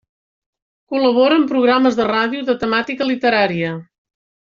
Col·labora 0.93 1.35
en 1.41 1.45
programes 1.51 1.99
de 1.99 2.07
ràdio 2.13 2.45
de 2.47 2.55
temàtica 2.65 3.09
literària. 3.11 3.75